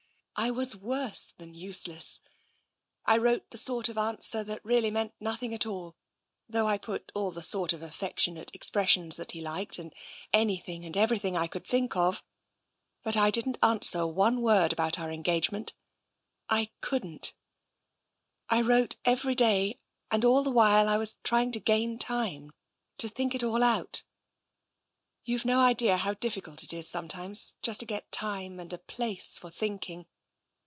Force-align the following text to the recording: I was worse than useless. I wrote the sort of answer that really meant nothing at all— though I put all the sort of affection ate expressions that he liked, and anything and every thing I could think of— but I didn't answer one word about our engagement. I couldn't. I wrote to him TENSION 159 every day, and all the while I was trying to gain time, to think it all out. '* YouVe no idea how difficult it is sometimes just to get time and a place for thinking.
I 0.35 0.49
was 0.49 0.75
worse 0.75 1.33
than 1.37 1.53
useless. 1.53 2.19
I 3.05 3.19
wrote 3.19 3.51
the 3.51 3.59
sort 3.59 3.89
of 3.89 3.97
answer 3.99 4.43
that 4.43 4.65
really 4.65 4.89
meant 4.89 5.13
nothing 5.19 5.53
at 5.53 5.67
all— 5.67 5.95
though 6.49 6.65
I 6.67 6.79
put 6.79 7.11
all 7.13 7.29
the 7.29 7.43
sort 7.43 7.73
of 7.73 7.83
affection 7.83 8.39
ate 8.39 8.49
expressions 8.55 9.17
that 9.17 9.33
he 9.33 9.41
liked, 9.41 9.77
and 9.77 9.93
anything 10.33 10.83
and 10.83 10.97
every 10.97 11.19
thing 11.19 11.37
I 11.37 11.45
could 11.45 11.67
think 11.67 11.95
of— 11.95 12.23
but 13.03 13.15
I 13.15 13.29
didn't 13.29 13.59
answer 13.61 14.07
one 14.07 14.41
word 14.41 14.73
about 14.73 14.97
our 14.97 15.11
engagement. 15.11 15.75
I 16.49 16.71
couldn't. 16.81 17.35
I 18.49 18.61
wrote 18.63 18.95
to 19.05 19.11
him 19.11 19.17
TENSION 19.17 19.27
159 19.29 19.31
every 19.31 19.35
day, 19.69 19.79
and 20.09 20.25
all 20.25 20.41
the 20.41 20.49
while 20.49 20.89
I 20.89 20.97
was 20.97 21.17
trying 21.23 21.51
to 21.51 21.59
gain 21.59 21.99
time, 21.99 22.51
to 22.97 23.07
think 23.07 23.35
it 23.35 23.43
all 23.43 23.61
out. 23.61 24.01
'* 24.67 25.23
YouVe 25.27 25.45
no 25.45 25.59
idea 25.61 25.97
how 25.97 26.15
difficult 26.15 26.63
it 26.63 26.73
is 26.73 26.87
sometimes 26.89 27.53
just 27.61 27.81
to 27.81 27.85
get 27.85 28.11
time 28.11 28.59
and 28.59 28.73
a 28.73 28.79
place 28.79 29.37
for 29.37 29.51
thinking. 29.51 30.07